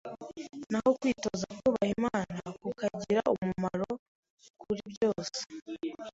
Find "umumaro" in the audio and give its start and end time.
3.33-3.91